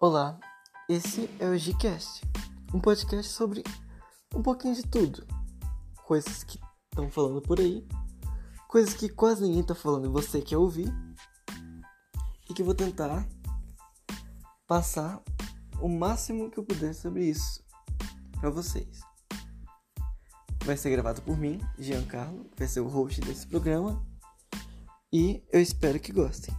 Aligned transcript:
Olá, 0.00 0.38
esse 0.88 1.28
é 1.40 1.48
o 1.48 1.58
Gcast, 1.58 2.22
um 2.72 2.78
podcast 2.78 3.32
sobre 3.32 3.64
um 4.32 4.40
pouquinho 4.40 4.72
de 4.72 4.84
tudo. 4.84 5.26
Coisas 6.04 6.44
que 6.44 6.56
estão 6.88 7.10
falando 7.10 7.42
por 7.42 7.58
aí, 7.58 7.84
coisas 8.68 8.94
que 8.94 9.08
quase 9.08 9.42
ninguém 9.42 9.62
está 9.62 9.74
falando 9.74 10.06
e 10.06 10.08
você 10.08 10.40
quer 10.40 10.56
ouvir, 10.56 10.88
e 12.48 12.54
que 12.54 12.62
vou 12.62 12.76
tentar 12.76 13.26
passar 14.68 15.20
o 15.82 15.88
máximo 15.88 16.48
que 16.48 16.58
eu 16.58 16.64
puder 16.64 16.94
sobre 16.94 17.24
isso 17.24 17.60
para 18.38 18.50
vocês. 18.50 19.00
Vai 20.64 20.76
ser 20.76 20.90
gravado 20.90 21.22
por 21.22 21.36
mim, 21.36 21.60
Giancarlo, 21.76 22.48
vai 22.56 22.68
ser 22.68 22.78
o 22.78 22.86
host 22.86 23.20
desse 23.22 23.48
programa, 23.48 24.00
e 25.12 25.42
eu 25.50 25.60
espero 25.60 25.98
que 25.98 26.12
gostem. 26.12 26.54